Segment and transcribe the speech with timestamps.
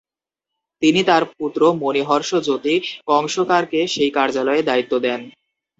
[0.81, 2.75] তিনি তার পুত্র মনিহর্ষ জ্যোতি
[3.07, 5.21] কংসকারকে সেই কার্যালয়ে দায়িত্ব দেন।